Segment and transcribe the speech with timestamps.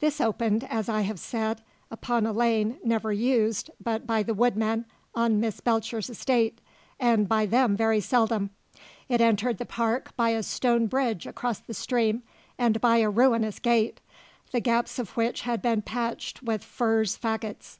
[0.00, 4.86] This opened, as I have said, upon a lane never used but by the woodmen
[5.14, 6.62] on Miss Belcher's estate,
[6.98, 8.48] and by them very seldom.
[9.10, 12.22] It entered the park by a stone bridge across the stream
[12.56, 14.00] and by a ruinous gate,
[14.50, 17.76] the gaps of which had been patched with furze faggots.